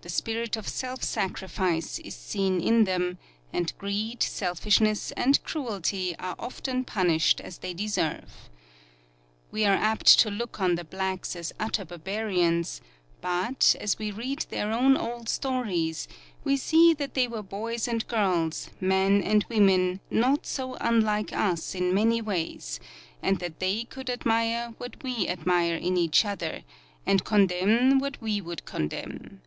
The 0.00 0.14
spirit 0.14 0.56
of 0.56 0.66
self 0.66 1.02
sacrifice 1.02 1.98
is 1.98 2.14
seen 2.16 2.62
in 2.62 2.84
them, 2.84 3.18
and 3.52 3.70
greed, 3.76 4.22
selfishness 4.22 5.12
and 5.18 5.42
cruelty 5.44 6.16
are 6.18 6.34
often 6.38 6.82
punished 6.84 7.42
as 7.42 7.58
they 7.58 7.74
deserve. 7.74 8.48
We 9.50 9.66
are 9.66 9.74
apt 9.76 10.06
to 10.20 10.30
look 10.30 10.62
on 10.62 10.76
the 10.76 10.84
blacks 10.84 11.36
as 11.36 11.52
utter 11.60 11.84
barbarians, 11.84 12.80
but, 13.20 13.76
as 13.80 13.98
we 13.98 14.10
read 14.10 14.46
their 14.48 14.72
own 14.72 14.96
old 14.96 15.28
stories, 15.28 16.08
we 16.42 16.56
see 16.56 16.94
that 16.94 17.12
they 17.12 17.28
were 17.28 17.42
boys 17.42 17.86
and 17.86 18.08
girls, 18.08 18.70
men 18.80 19.22
and 19.22 19.44
women, 19.50 20.00
not 20.10 20.46
so 20.46 20.78
unlike 20.80 21.34
us 21.34 21.74
in 21.74 21.92
many 21.92 22.22
ways, 22.22 22.80
and 23.22 23.40
that 23.40 23.58
they 23.58 23.84
could 23.84 24.08
admire 24.08 24.72
what 24.78 25.02
we 25.02 25.28
admire 25.28 25.74
in 25.76 25.98
each 25.98 26.24
other, 26.24 26.62
and 27.04 27.24
condemn 27.26 27.98
what 27.98 28.18
we 28.22 28.40
would 28.40 28.64
condemn. 28.64 29.42